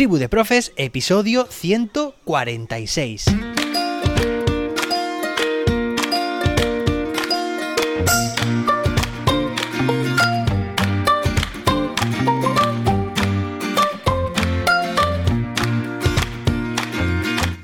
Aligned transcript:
Tribu 0.00 0.16
de 0.16 0.30
Profes, 0.30 0.72
episodio 0.76 1.46
146. 1.50 3.49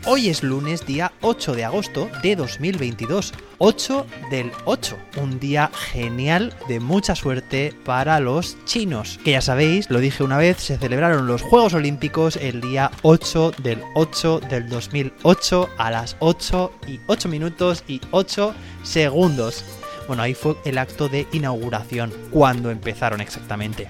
Hoy 0.08 0.28
es 0.28 0.44
lunes, 0.44 0.86
día 0.86 1.10
8 1.20 1.56
de 1.56 1.64
agosto 1.64 2.08
de 2.22 2.36
2022. 2.36 3.34
8 3.58 4.06
del 4.30 4.52
8. 4.64 4.96
Un 5.16 5.40
día 5.40 5.68
genial 5.74 6.54
de 6.68 6.78
mucha 6.78 7.16
suerte 7.16 7.74
para 7.84 8.20
los 8.20 8.56
chinos. 8.66 9.18
Que 9.24 9.32
ya 9.32 9.40
sabéis, 9.40 9.90
lo 9.90 9.98
dije 9.98 10.22
una 10.22 10.38
vez, 10.38 10.58
se 10.58 10.78
celebraron 10.78 11.26
los 11.26 11.42
Juegos 11.42 11.74
Olímpicos 11.74 12.36
el 12.36 12.60
día 12.60 12.92
8 13.02 13.54
del 13.64 13.82
8 13.96 14.42
del 14.48 14.68
2008 14.68 15.70
a 15.76 15.90
las 15.90 16.16
8 16.20 16.72
y 16.86 17.00
8 17.08 17.28
minutos 17.28 17.82
y 17.88 18.00
8 18.12 18.54
segundos. 18.84 19.64
Bueno, 20.06 20.22
ahí 20.22 20.34
fue 20.34 20.54
el 20.64 20.78
acto 20.78 21.08
de 21.08 21.26
inauguración, 21.32 22.12
cuando 22.30 22.70
empezaron 22.70 23.20
exactamente. 23.20 23.88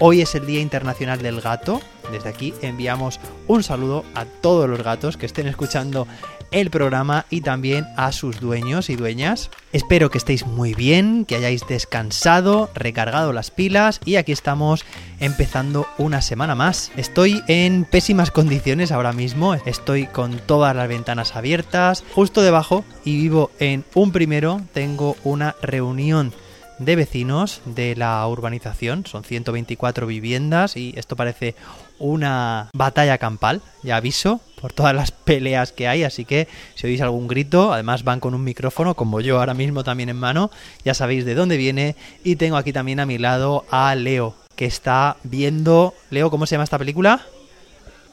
Hoy 0.00 0.22
es 0.22 0.34
el 0.34 0.46
Día 0.46 0.60
Internacional 0.60 1.20
del 1.20 1.42
Gato. 1.42 1.82
Desde 2.12 2.28
aquí 2.28 2.54
enviamos 2.62 3.20
un 3.46 3.62
saludo 3.62 4.04
a 4.14 4.24
todos 4.24 4.68
los 4.68 4.82
gatos 4.82 5.16
que 5.16 5.26
estén 5.26 5.46
escuchando 5.46 6.06
el 6.50 6.70
programa 6.70 7.26
y 7.30 7.42
también 7.42 7.86
a 7.96 8.12
sus 8.12 8.40
dueños 8.40 8.90
y 8.90 8.96
dueñas. 8.96 9.50
Espero 9.72 10.10
que 10.10 10.18
estéis 10.18 10.46
muy 10.46 10.74
bien, 10.74 11.24
que 11.24 11.36
hayáis 11.36 11.66
descansado, 11.66 12.70
recargado 12.74 13.32
las 13.32 13.50
pilas 13.50 14.00
y 14.04 14.16
aquí 14.16 14.32
estamos 14.32 14.84
empezando 15.20 15.86
una 15.98 16.22
semana 16.22 16.54
más. 16.54 16.90
Estoy 16.96 17.42
en 17.48 17.84
pésimas 17.84 18.30
condiciones 18.30 18.92
ahora 18.92 19.12
mismo, 19.12 19.54
estoy 19.54 20.06
con 20.06 20.38
todas 20.38 20.74
las 20.74 20.88
ventanas 20.88 21.36
abiertas, 21.36 22.04
justo 22.14 22.42
debajo 22.42 22.84
y 23.04 23.16
vivo 23.16 23.50
en 23.58 23.84
un 23.94 24.12
primero, 24.12 24.62
tengo 24.72 25.16
una 25.24 25.54
reunión 25.60 26.32
de 26.78 26.96
vecinos 26.96 27.60
de 27.64 27.96
la 27.96 28.26
urbanización. 28.26 29.06
Son 29.06 29.24
124 29.24 30.06
viviendas 30.06 30.76
y 30.76 30.94
esto 30.96 31.16
parece 31.16 31.54
una 31.98 32.70
batalla 32.72 33.18
campal, 33.18 33.60
ya 33.82 33.96
aviso, 33.96 34.40
por 34.60 34.72
todas 34.72 34.94
las 34.94 35.10
peleas 35.10 35.72
que 35.72 35.88
hay, 35.88 36.04
así 36.04 36.24
que 36.24 36.48
si 36.74 36.86
oís 36.86 37.00
algún 37.00 37.28
grito, 37.28 37.72
además 37.72 38.04
van 38.04 38.20
con 38.20 38.34
un 38.34 38.44
micrófono, 38.44 38.94
como 38.94 39.20
yo 39.20 39.38
ahora 39.38 39.54
mismo 39.54 39.84
también 39.84 40.08
en 40.08 40.16
mano, 40.16 40.50
ya 40.84 40.94
sabéis 40.94 41.24
de 41.24 41.34
dónde 41.34 41.56
viene, 41.56 41.96
y 42.24 42.36
tengo 42.36 42.56
aquí 42.56 42.72
también 42.72 43.00
a 43.00 43.06
mi 43.06 43.18
lado 43.18 43.64
a 43.70 43.94
Leo, 43.94 44.34
que 44.54 44.66
está 44.66 45.16
viendo... 45.24 45.94
Leo, 46.10 46.30
¿cómo 46.30 46.46
se 46.46 46.54
llama 46.54 46.64
esta 46.64 46.78
película? 46.78 47.26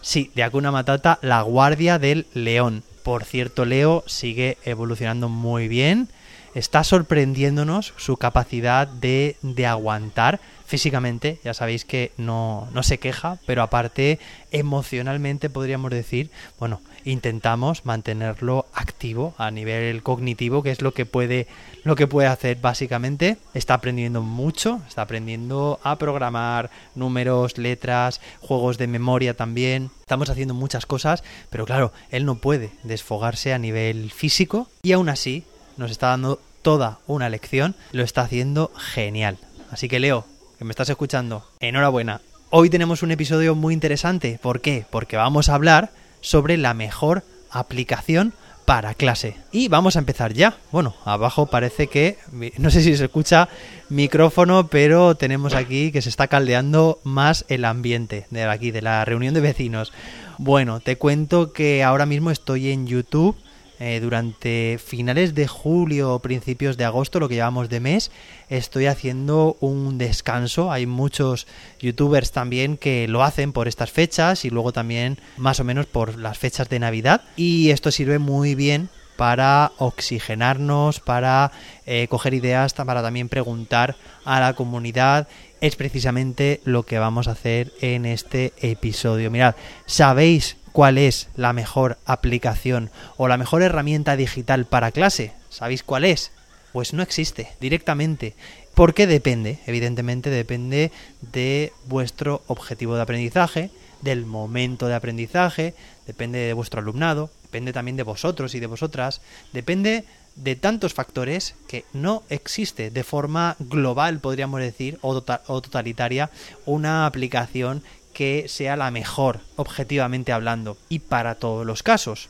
Sí, 0.01 0.31
de 0.35 0.43
Akuna 0.43 0.71
Matata, 0.71 1.19
La 1.21 1.41
Guardia 1.41 1.97
del 1.99 2.27
León. 2.33 2.83
Por 3.03 3.23
cierto, 3.23 3.65
Leo 3.65 4.03
sigue 4.07 4.57
evolucionando 4.63 5.29
muy 5.29 5.67
bien 5.67 6.09
está 6.55 6.83
sorprendiéndonos 6.83 7.93
su 7.97 8.17
capacidad 8.17 8.87
de, 8.87 9.35
de 9.43 9.67
aguantar 9.67 10.39
físicamente, 10.65 11.39
ya 11.43 11.53
sabéis 11.53 11.85
que 11.85 12.11
no, 12.17 12.67
no, 12.73 12.81
se 12.81 12.97
queja, 12.97 13.37
pero 13.45 13.61
aparte 13.61 14.19
emocionalmente 14.51 15.49
podríamos 15.49 15.91
decir, 15.91 16.31
bueno, 16.57 16.81
intentamos 17.03 17.85
mantenerlo 17.85 18.65
activo 18.73 19.35
a 19.37 19.51
nivel 19.51 20.01
cognitivo, 20.01 20.63
que 20.63 20.71
es 20.71 20.81
lo 20.81 20.91
que 20.93 21.05
puede, 21.05 21.47
lo 21.83 21.95
que 21.95 22.07
puede 22.07 22.27
hacer 22.27 22.57
básicamente. 22.57 23.37
Está 23.53 23.75
aprendiendo 23.75 24.23
mucho, 24.23 24.81
está 24.87 25.03
aprendiendo 25.03 25.79
a 25.83 25.97
programar 25.97 26.71
números, 26.95 27.59
letras, 27.59 28.19
juegos 28.41 28.79
de 28.79 28.87
memoria 28.87 29.35
también. 29.35 29.91
Estamos 29.99 30.29
haciendo 30.29 30.55
muchas 30.55 30.87
cosas, 30.87 31.23
pero 31.51 31.65
claro, 31.65 31.93
él 32.09 32.25
no 32.25 32.35
puede 32.35 32.71
desfogarse 32.81 33.53
a 33.53 33.59
nivel 33.59 34.11
físico 34.11 34.67
y 34.81 34.93
aún 34.93 35.09
así 35.09 35.43
nos 35.77 35.91
está 35.91 36.07
dando 36.07 36.39
toda 36.61 36.99
una 37.07 37.29
lección, 37.29 37.75
lo 37.91 38.03
está 38.03 38.21
haciendo 38.21 38.71
genial. 38.75 39.37
Así 39.71 39.87
que 39.87 39.99
Leo, 39.99 40.25
que 40.57 40.65
me 40.65 40.71
estás 40.71 40.89
escuchando, 40.89 41.45
enhorabuena. 41.59 42.21
Hoy 42.49 42.69
tenemos 42.69 43.03
un 43.03 43.11
episodio 43.11 43.55
muy 43.55 43.73
interesante. 43.73 44.39
¿Por 44.41 44.61
qué? 44.61 44.85
Porque 44.89 45.17
vamos 45.17 45.49
a 45.49 45.55
hablar 45.55 45.91
sobre 46.21 46.57
la 46.57 46.73
mejor 46.73 47.23
aplicación 47.51 48.33
para 48.65 48.95
clase. 48.95 49.37
Y 49.51 49.67
vamos 49.67 49.95
a 49.95 49.99
empezar 49.99 50.33
ya. 50.33 50.57
Bueno, 50.71 50.95
abajo 51.05 51.45
parece 51.45 51.87
que, 51.87 52.17
no 52.57 52.71
sé 52.71 52.81
si 52.81 52.97
se 52.97 53.05
escucha 53.05 53.47
micrófono, 53.89 54.67
pero 54.67 55.15
tenemos 55.15 55.53
aquí 55.53 55.91
que 55.91 56.01
se 56.01 56.09
está 56.09 56.27
caldeando 56.27 56.99
más 57.03 57.45
el 57.47 57.63
ambiente 57.63 58.25
de 58.31 58.43
aquí, 58.43 58.71
de 58.71 58.81
la 58.81 59.05
reunión 59.05 59.33
de 59.33 59.41
vecinos. 59.41 59.93
Bueno, 60.37 60.79
te 60.79 60.97
cuento 60.97 61.53
que 61.53 61.83
ahora 61.83 62.05
mismo 62.05 62.31
estoy 62.31 62.71
en 62.71 62.87
YouTube 62.87 63.35
eh, 63.79 63.99
durante 63.99 64.79
finales 64.83 65.35
de 65.35 65.47
julio 65.47 66.13
o 66.13 66.19
principios 66.19 66.77
de 66.77 66.85
agosto, 66.85 67.19
lo 67.19 67.27
que 67.27 67.35
llevamos 67.35 67.69
de 67.69 67.79
mes, 67.79 68.11
estoy 68.49 68.85
haciendo 68.85 69.57
un 69.59 69.97
descanso. 69.97 70.71
Hay 70.71 70.85
muchos 70.85 71.47
youtubers 71.79 72.31
también 72.31 72.77
que 72.77 73.07
lo 73.07 73.23
hacen 73.23 73.51
por 73.51 73.67
estas 73.67 73.91
fechas 73.91 74.45
y 74.45 74.49
luego 74.49 74.71
también 74.71 75.19
más 75.37 75.59
o 75.59 75.63
menos 75.63 75.85
por 75.85 76.17
las 76.17 76.37
fechas 76.37 76.69
de 76.69 76.79
Navidad. 76.79 77.21
Y 77.35 77.71
esto 77.71 77.91
sirve 77.91 78.19
muy 78.19 78.55
bien 78.55 78.89
para 79.15 79.71
oxigenarnos, 79.77 80.99
para 80.99 81.51
eh, 81.85 82.07
coger 82.09 82.33
ideas, 82.33 82.73
para 82.73 83.01
también 83.01 83.29
preguntar 83.29 83.95
a 84.23 84.39
la 84.39 84.53
comunidad. 84.53 85.27
Es 85.61 85.75
precisamente 85.75 86.61
lo 86.65 86.83
que 86.83 86.99
vamos 86.99 87.27
a 87.27 87.31
hacer 87.31 87.71
en 87.81 88.05
este 88.05 88.53
episodio. 88.61 89.31
Mirad, 89.31 89.55
¿sabéis 89.85 90.57
cuál 90.75 90.97
es 90.97 91.29
la 91.37 91.53
mejor 91.53 91.97
aplicación 92.05 92.91
o 93.15 93.29
la 93.29 93.37
mejor 93.37 93.61
herramienta 93.61 94.17
digital 94.17 94.65
para 94.65 94.91
clase. 94.91 95.31
¿Sabéis 95.49 95.83
cuál 95.83 96.03
es? 96.03 96.33
Pues 96.73 96.91
no 96.91 97.01
existe 97.01 97.47
directamente. 97.61 98.35
¿Por 98.73 98.93
qué 98.93 99.07
depende? 99.07 99.59
Evidentemente 99.67 100.29
depende 100.29 100.91
de 101.21 101.71
vuestro 101.87 102.41
objetivo 102.47 102.97
de 102.97 103.03
aprendizaje, 103.03 103.69
del 104.01 104.25
momento 104.25 104.89
de 104.89 104.95
aprendizaje, 104.95 105.75
depende 106.07 106.39
de 106.39 106.51
vuestro 106.51 106.81
alumnado, 106.81 107.29
depende 107.43 107.71
también 107.71 107.95
de 107.95 108.03
vosotros 108.03 108.53
y 108.53 108.59
de 108.59 108.67
vosotras, 108.67 109.21
depende 109.53 110.03
de 110.35 110.57
tantos 110.57 110.93
factores 110.93 111.55
que 111.69 111.85
no 111.93 112.23
existe 112.27 112.91
de 112.91 113.03
forma 113.05 113.55
global, 113.59 114.19
podríamos 114.19 114.59
decir, 114.59 114.99
o, 115.01 115.13
tota-, 115.13 115.41
o 115.47 115.61
totalitaria, 115.61 116.29
una 116.65 117.05
aplicación 117.05 117.81
que 118.15 118.45
sea 118.47 118.77
la 118.77 118.89
mejor, 118.91 119.41
objetivamente 119.57 120.31
hablando, 120.31 120.77
y 120.89 120.99
para 120.99 121.35
todos 121.35 121.65
los 121.65 121.83
casos. 121.83 122.29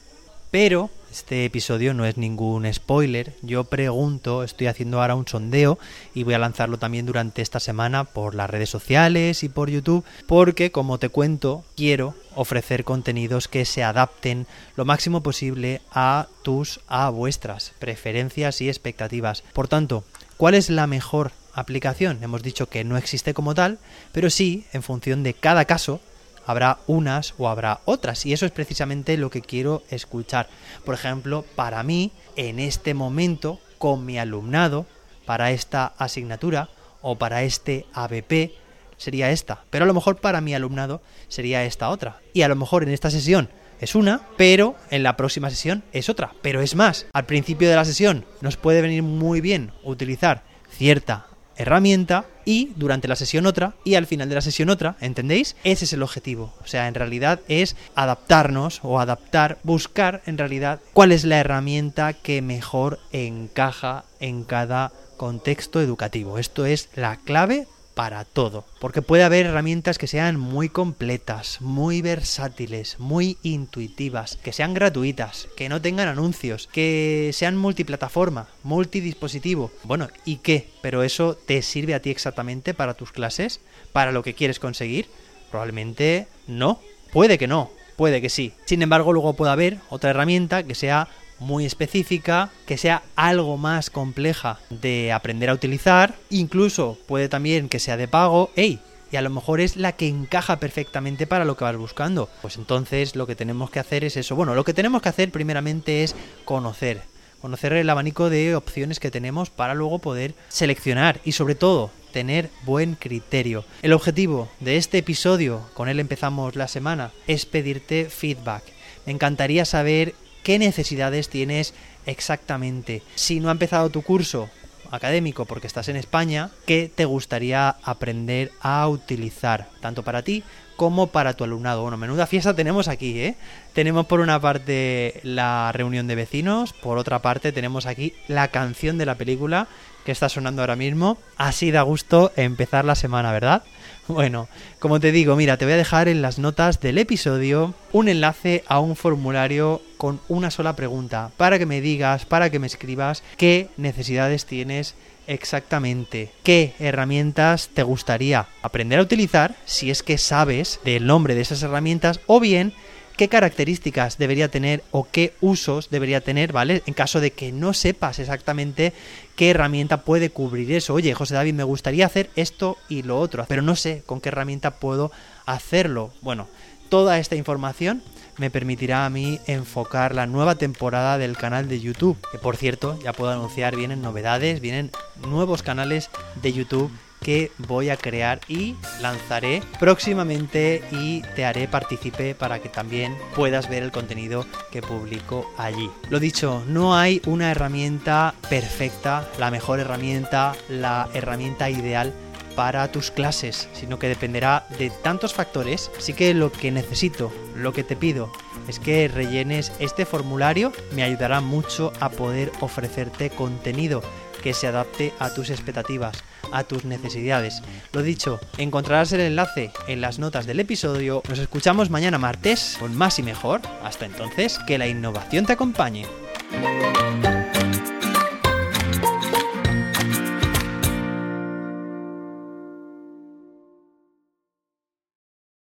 Pero 0.50 0.90
este 1.12 1.46
episodio 1.46 1.94
no 1.94 2.06
es 2.06 2.18
ningún 2.18 2.72
spoiler. 2.74 3.34
Yo 3.42 3.66
pregunto, 3.66 4.44
estoy 4.44 4.68
haciendo 4.68 5.00
ahora 5.00 5.16
un 5.16 5.28
sondeo 5.28 5.78
y 6.14 6.24
voy 6.24 6.34
a 6.34 6.40
lanzarlo 6.40 6.80
también 6.80 7.06
durante 7.06 7.42
esta 7.42 7.60
semana 7.60 8.04
por 8.04 8.34
las 8.34 8.50
redes 8.50 8.70
sociales 8.70 9.44
y 9.44 9.50
por 9.50 9.70
YouTube, 9.70 10.04
porque 10.28 10.72
como 10.72 10.98
te 10.98 11.10
cuento, 11.10 11.64
quiero 11.76 12.16
ofrecer 12.34 12.84
contenidos 12.84 13.48
que 13.48 13.64
se 13.64 13.84
adapten 13.84 14.48
lo 14.76 14.86
máximo 14.86 15.22
posible 15.22 15.82
a 15.92 16.28
tus, 16.42 16.80
a 16.88 17.10
vuestras 17.10 17.74
preferencias 17.78 18.60
y 18.60 18.70
expectativas. 18.70 19.44
Por 19.54 19.68
tanto, 19.68 20.04
¿cuál 20.38 20.56
es 20.56 20.70
la 20.70 20.88
mejor 20.88 21.32
aplicación. 21.56 22.20
Hemos 22.22 22.44
dicho 22.44 22.68
que 22.70 22.84
no 22.84 22.98
existe 22.98 23.34
como 23.34 23.56
tal, 23.56 23.80
pero 24.12 24.30
sí, 24.30 24.66
en 24.74 24.84
función 24.84 25.24
de 25.24 25.34
cada 25.34 25.66
caso, 25.66 26.02
habrá 26.46 26.78
unas 26.86 27.34
o 27.38 27.50
habrá 27.50 27.80
otras. 27.86 28.26
Y 28.26 28.34
eso 28.34 28.46
es 28.46 28.52
precisamente 28.52 29.18
lo 29.18 29.30
que 29.30 29.42
quiero 29.42 29.84
escuchar. 29.90 30.48
Por 30.84 30.94
ejemplo, 30.94 31.44
para 31.56 31.82
mí, 31.84 32.12
en 32.36 32.60
este 32.60 32.94
momento, 32.94 33.60
con 33.78 34.06
mi 34.06 34.20
alumnado, 34.20 34.86
para 35.26 35.52
esta 35.52 35.88
asignatura 35.98 36.70
o 37.02 37.18
para 37.18 37.44
este 37.44 37.86
ABP, 37.94 38.52
sería 38.98 39.32
esta. 39.32 39.64
Pero 39.70 39.84
a 39.84 39.88
lo 39.88 39.94
mejor 39.94 40.18
para 40.18 40.42
mi 40.42 40.54
alumnado 40.54 41.02
sería 41.28 41.66
esta 41.66 41.90
otra. 41.90 42.22
Y 42.34 42.44
a 42.44 42.48
lo 42.48 42.56
mejor 42.56 42.84
en 42.84 42.90
esta 42.90 43.10
sesión 43.10 43.50
es 43.82 43.96
una, 43.96 44.22
pero 44.38 44.76
en 44.90 45.04
la 45.04 45.18
próxima 45.18 45.50
sesión 45.50 45.84
es 45.92 46.10
otra. 46.10 46.34
Pero 46.42 46.62
es 46.62 46.76
más, 46.76 47.08
al 47.12 47.26
principio 47.26 47.70
de 47.70 47.76
la 47.76 47.86
sesión 47.86 48.26
nos 48.42 48.58
puede 48.58 48.82
venir 48.82 49.04
muy 49.04 49.42
bien 49.42 49.72
utilizar 49.84 50.44
cierta 50.70 51.28
herramienta 51.58 52.26
y 52.46 52.72
durante 52.76 53.08
la 53.08 53.16
sesión 53.16 53.46
otra 53.46 53.74
y 53.84 53.96
al 53.96 54.06
final 54.06 54.30
de 54.30 54.36
la 54.36 54.42
sesión 54.42 54.70
otra, 54.70 54.96
¿entendéis? 55.02 55.56
Ese 55.64 55.86
es 55.86 55.94
el 55.94 56.04
objetivo. 56.04 56.54
O 56.64 56.68
sea, 56.68 56.88
en 56.88 56.94
realidad 56.94 57.40
es 57.48 57.76
adaptarnos 57.96 58.80
o 58.84 59.00
adaptar, 59.00 59.58
buscar 59.64 60.22
en 60.26 60.38
realidad 60.38 60.80
cuál 60.94 61.12
es 61.12 61.24
la 61.24 61.40
herramienta 61.40 62.14
que 62.14 62.42
mejor 62.42 63.00
encaja 63.12 64.06
en 64.20 64.44
cada 64.44 64.92
contexto 65.18 65.82
educativo. 65.82 66.38
Esto 66.38 66.66
es 66.66 66.90
la 66.96 67.18
clave 67.18 67.68
para 67.96 68.26
todo. 68.26 68.66
Porque 68.80 69.02
puede 69.02 69.24
haber 69.24 69.48
herramientas 69.48 69.98
que 69.98 70.06
sean 70.06 70.40
muy 70.40 70.70
completas, 70.70 71.60
muy 71.62 72.04
versátiles, 72.04 73.00
muy 73.00 73.38
intuitivas, 73.42 74.38
que 74.38 74.54
sean 74.54 74.76
gratuitas, 74.76 75.48
que 75.58 75.70
no 75.70 75.82
tengan 75.82 76.08
anuncios, 76.08 76.68
que 76.68 77.32
sean 77.34 77.58
multiplataforma, 77.58 78.48
multidispositivo. 78.62 79.72
Bueno, 79.84 80.10
¿y 80.26 80.38
qué? 80.38 80.70
Pero 80.84 81.02
eso 81.02 81.36
te 81.36 81.64
sirve 81.64 81.96
a 81.96 82.02
ti 82.02 82.12
exactamente 82.12 82.76
para 82.76 82.94
tus 82.94 83.12
clases, 83.12 83.62
para 83.92 84.12
lo 84.12 84.22
que 84.22 84.36
quieres 84.36 84.60
conseguir. 84.60 85.08
Probablemente 85.50 86.28
no, 86.48 86.80
Puede 87.16 87.38
que 87.38 87.48
no, 87.48 87.72
puede 87.96 88.20
que 88.20 88.28
sí. 88.28 88.52
Sin 88.66 88.82
embargo, 88.82 89.14
luego 89.14 89.38
puede 89.38 89.54
haber 89.54 89.78
otra 89.90 90.10
herramienta 90.10 90.64
que 90.64 90.76
sea 90.76 91.08
muy 91.40 91.66
específica, 91.66 92.50
que 92.66 92.78
sea 92.78 93.04
algo 93.16 93.58
más 93.58 93.90
compleja 93.90 94.60
de 94.70 95.12
aprender 95.12 95.50
a 95.50 95.54
utilizar, 95.54 96.16
incluso 96.30 96.98
puede 97.08 97.30
también 97.30 97.70
que 97.70 97.80
sea 97.80 97.98
de 97.98 98.08
pago. 98.08 98.52
¡Ey! 98.56 98.80
Y 99.12 99.18
a 99.18 99.22
lo 99.22 99.30
mejor 99.30 99.62
es 99.62 99.78
la 99.78 99.94
que 99.94 100.08
encaja 100.08 100.60
perfectamente 100.60 101.28
para 101.28 101.46
lo 101.46 101.56
que 101.56 101.64
vas 101.64 101.78
buscando. 101.78 102.30
Pues 102.42 102.58
entonces 102.58 103.16
lo 103.16 103.28
que 103.28 103.36
tenemos 103.36 103.70
que 103.70 103.80
hacer 103.80 104.04
es 104.04 104.18
eso. 104.18 104.36
Bueno, 104.36 104.56
lo 104.56 104.64
que 104.64 104.74
tenemos 104.74 105.02
que 105.02 105.10
hacer 105.10 105.32
primeramente 105.32 106.04
es 106.04 106.16
conocer. 106.44 107.04
Conocer 107.40 107.74
el 107.74 107.90
abanico 107.90 108.30
de 108.30 108.56
opciones 108.56 109.00
que 109.00 109.12
tenemos 109.12 109.52
para 109.52 109.76
luego 109.76 110.00
poder 110.00 110.34
seleccionar 110.50 111.22
y 111.24 111.34
sobre 111.34 111.56
todo 111.56 111.92
tener 112.12 112.50
buen 112.64 112.96
criterio. 112.96 113.66
El 113.82 113.94
objetivo 113.94 114.50
de 114.60 114.78
este 114.78 114.98
episodio, 114.98 115.62
con 115.74 115.88
él 115.88 116.00
empezamos 116.00 116.56
la 116.56 116.68
semana, 116.68 117.12
es 117.28 117.46
pedirte 117.46 118.10
feedback. 118.10 118.64
Me 119.06 119.12
encantaría 119.12 119.66
saber 119.66 120.16
qué 120.46 120.60
necesidades 120.60 121.28
tienes 121.28 121.74
exactamente. 122.06 123.02
Si 123.16 123.40
no 123.40 123.50
ha 123.50 123.54
empezado 123.54 123.90
tu 123.90 124.04
curso 124.04 124.48
académico 124.92 125.46
porque 125.46 125.66
estás 125.66 125.90
en 125.90 125.96
España, 125.96 126.52
¿qué 126.68 126.90
te 126.94 127.06
gustaría 127.06 127.70
aprender 127.82 128.52
a 128.62 128.88
utilizar? 128.88 129.68
Tanto 129.82 130.04
para 130.04 130.22
ti 130.22 130.44
como 130.76 131.08
para 131.08 131.34
tu 131.34 131.44
alumnado. 131.44 131.82
Bueno, 131.82 131.98
menuda 131.98 132.28
fiesta 132.28 132.56
tenemos 132.56 132.88
aquí, 132.88 133.20
¿eh? 133.20 133.36
Tenemos 133.74 134.06
por 134.06 134.20
una 134.20 134.40
parte 134.40 135.20
la 135.24 135.72
reunión 135.72 136.08
de 136.08 136.16
vecinos, 136.16 136.74
por 136.74 136.98
otra 136.98 137.22
parte 137.22 137.52
tenemos 137.52 137.86
aquí 137.86 138.14
la 138.28 138.48
canción 138.50 138.98
de 138.98 139.06
la 139.06 139.16
película 139.16 139.68
que 140.06 140.12
está 140.12 140.30
sonando 140.30 140.62
ahora 140.62 140.76
mismo. 140.76 141.18
Así 141.36 141.72
da 141.72 141.82
gusto 141.82 142.32
empezar 142.36 142.86
la 142.86 142.96
semana, 142.96 143.32
¿verdad? 143.32 143.64
Bueno, 144.08 144.48
como 144.78 145.00
te 145.00 145.12
digo, 145.12 145.36
mira, 145.36 145.58
te 145.58 145.66
voy 145.66 145.74
a 145.74 145.78
dejar 145.78 146.08
en 146.08 146.22
las 146.22 146.38
notas 146.38 146.80
del 146.80 147.00
episodio 147.00 147.74
un 147.92 148.08
enlace 148.08 148.64
a 148.68 148.80
un 148.80 148.96
formulario 148.96 149.82
con 149.98 150.20
una 150.28 150.52
sola 150.52 150.76
pregunta 150.76 151.32
para 151.38 151.58
que 151.58 151.66
me 151.66 151.82
digas, 151.82 152.24
para 152.26 152.52
que 152.52 152.60
me 152.60 152.68
escribas 152.68 153.24
qué 153.36 153.70
necesidades 153.78 154.46
tienes 154.46 154.94
exactamente, 155.28 156.32
qué 156.44 156.74
herramientas 156.80 157.70
te 157.74 157.84
gustaría 157.84 158.48
aprender 158.62 159.00
a 159.00 159.04
utilizar 159.04 159.56
si 159.66 159.92
es 159.92 160.04
que 160.04 160.18
sabes 160.18 160.80
del 160.84 161.06
nombre 161.06 161.36
de 161.36 161.42
esas 161.42 161.64
herramientas 161.64 162.20
o 162.28 162.40
bien 162.40 162.74
qué 163.18 163.30
características 163.30 164.18
debería 164.18 164.50
tener 164.50 164.84
o 164.92 165.08
qué 165.10 165.34
usos 165.42 165.90
debería 165.90 166.22
tener, 166.22 166.52
¿vale? 166.52 166.84
En 166.86 166.94
caso 166.94 167.20
de 167.22 167.32
que 167.32 167.52
no 167.52 167.74
sepas 167.74 168.20
exactamente 168.20 168.94
qué 169.36 169.52
herramienta 169.52 170.04
puede 170.04 170.30
cubrir 170.30 170.72
eso. 170.72 170.94
Oye, 170.94 171.14
José 171.14 171.36
David, 171.36 171.54
me 171.54 171.64
gustaría 171.64 172.06
hacer 172.06 172.30
esto 172.36 172.78
y 172.90 173.04
lo 173.04 173.20
otro, 173.20 173.46
pero 173.48 173.62
no 173.62 173.76
sé 173.76 174.04
con 174.06 174.22
qué 174.22 174.30
herramienta 174.30 174.80
puedo 174.80 175.12
hacerlo. 175.46 176.12
Bueno, 176.22 176.48
toda 176.90 177.20
esta 177.20 177.36
información 177.36 178.02
me 178.38 178.50
permitirá 178.50 179.06
a 179.06 179.10
mí 179.10 179.40
enfocar 179.48 180.14
la 180.14 180.28
nueva 180.28 180.56
temporada 180.56 181.18
del 181.18 181.38
canal 181.38 181.68
de 181.68 181.80
YouTube. 181.80 182.18
Que 182.32 182.38
por 182.38 182.58
cierto, 182.58 183.00
ya 183.04 183.14
puedo 183.14 183.32
anunciar, 183.32 183.76
vienen 183.76 184.02
novedades, 184.02 184.60
vienen 184.60 184.92
nuevos 185.22 185.64
canales 185.64 186.10
de 186.42 186.54
YouTube 186.54 186.92
que 187.22 187.52
voy 187.58 187.90
a 187.90 187.98
crear 187.98 188.40
y 188.48 188.76
lanzaré 189.02 189.64
próximamente 189.80 190.84
y 190.92 191.22
te 191.36 191.44
haré 191.44 191.68
partícipe 191.68 192.36
para 192.36 192.60
que 192.60 192.70
también 192.70 193.18
puedas 193.36 193.68
ver 193.68 193.82
el 193.82 193.92
contenido 193.92 194.46
que 194.72 194.84
publico 194.84 195.52
allí. 195.58 195.90
Lo 196.10 196.20
dicho, 196.20 196.64
no 196.68 196.96
hay 196.96 197.24
una 197.26 197.50
herramienta 197.50 198.36
perfecta, 198.48 199.28
la 199.40 199.50
mejor 199.50 199.80
herramienta, 199.80 200.56
la 200.70 201.10
herramienta 201.16 201.70
ideal 201.70 202.14
para 202.56 202.92
tus 202.92 203.12
clases, 203.12 203.70
sino 203.74 204.00
que 204.00 204.08
dependerá 204.08 204.66
de 204.78 204.90
tantos 204.90 205.34
factores. 205.34 205.92
Así 205.98 206.14
que 206.14 206.34
lo 206.34 206.52
que 206.52 206.72
necesito, 206.72 207.32
lo 207.56 207.74
que 207.74 207.84
te 207.84 207.96
pido, 207.96 208.32
es 208.68 208.80
que 208.80 209.08
rellenes 209.08 209.72
este 209.80 210.06
formulario, 210.06 210.72
me 210.94 211.04
ayudará 211.04 211.42
mucho 211.42 211.92
a 212.00 212.10
poder 212.10 212.52
ofrecerte 212.62 213.30
contenido 213.30 214.02
que 214.42 214.54
se 214.54 214.68
adapte 214.68 215.14
a 215.20 215.34
tus 215.34 215.50
expectativas 215.50 216.24
a 216.52 216.64
tus 216.64 216.86
necesidades. 216.86 217.62
Lo 217.92 218.02
dicho, 218.02 218.40
encontrarás 218.58 219.12
el 219.12 219.22
enlace 219.22 219.72
en 219.88 220.02
las 220.02 220.20
notas 220.20 220.46
del 220.46 220.60
episodio. 220.60 221.22
Nos 221.28 221.40
escuchamos 221.40 221.90
mañana 221.90 222.18
martes 222.18 222.78
con 222.80 222.96
más 222.96 223.20
y 223.20 223.24
mejor. 223.24 223.62
Hasta 223.84 224.06
entonces, 224.06 224.60
que 224.66 224.78
la 224.78 224.88
innovación 224.88 225.46
te 225.46 225.54
acompañe. 225.54 226.06